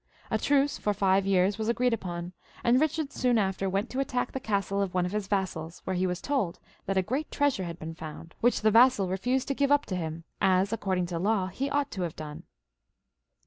[0.31, 4.31] A truce for five years was agreed upon; and Bichard soon after went to attack
[4.31, 7.65] the castle of one of his vassals, where he was told that a great treasure
[7.65, 11.19] had been found, which the vassal refused to give up to him, as, according to
[11.19, 12.41] law, he ought to have done.